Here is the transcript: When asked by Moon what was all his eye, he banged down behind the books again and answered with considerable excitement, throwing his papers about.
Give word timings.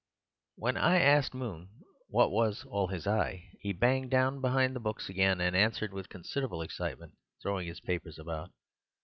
When 0.55 0.77
asked 0.77 1.33
by 1.33 1.37
Moon 1.37 1.69
what 2.09 2.31
was 2.31 2.65
all 2.65 2.87
his 2.87 3.05
eye, 3.05 3.49
he 3.59 3.71
banged 3.71 4.09
down 4.09 4.41
behind 4.41 4.75
the 4.75 4.79
books 4.79 5.09
again 5.09 5.39
and 5.39 5.55
answered 5.55 5.93
with 5.93 6.09
considerable 6.09 6.63
excitement, 6.63 7.13
throwing 7.39 7.67
his 7.67 7.81
papers 7.81 8.17
about. 8.17 8.49